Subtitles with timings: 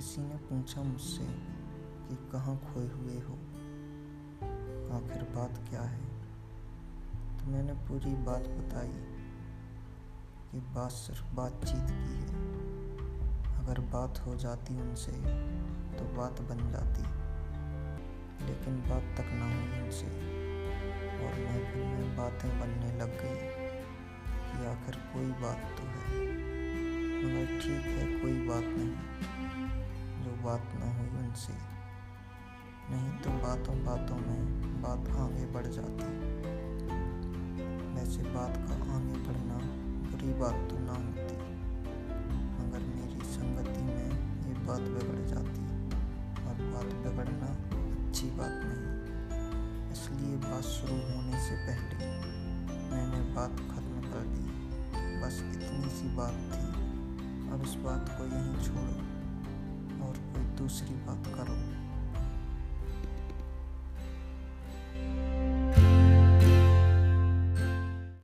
[0.00, 1.24] पूछा मुझसे
[2.08, 3.34] कि कहाँ खोए हुए हो?
[4.96, 6.00] आखिर बात क्या है?
[7.38, 8.92] तो मैंने पूरी बात बताई
[10.52, 12.28] कि बात सिर्फ़ बातचीत की है।
[13.58, 15.12] अगर बात हो जाती उनसे
[15.98, 17.02] तो बात बन जाती।
[18.46, 23.46] लेकिन बात तक ना हुई उनसे। और मैं महफिल में बातें बनने लग गई
[24.28, 26.26] कि आखिर कोई बात तो है,
[27.24, 29.27] मगर ठीक है कोई बात नहीं।
[30.48, 31.54] बात ना हुई उनसे।
[32.90, 36.06] नहीं तो बातों बातों में बात आगे बढ़ जाती।
[37.94, 39.58] वैसे बात का आगे बढ़ना
[40.04, 41.36] बुरी बात तो ना होती,
[42.58, 44.08] मगर मेरी संगति में
[44.46, 45.66] ये बात बिगड़ जाती
[46.42, 47.50] और बात बिगड़ना
[47.98, 52.10] अच्छी बात नहीं। इसलिए बात शुरू होने से पहले
[52.90, 54.46] मैंने बात खत्म कर दी।
[55.20, 56.66] बस इतनी सी बात थी।
[57.52, 58.97] अब इस बात को यहीं छोड़ो।
[60.68, 61.67] दूसरी बात करो।